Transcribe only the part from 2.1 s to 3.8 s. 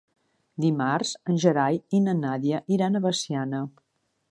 Nàdia iran a Veciana.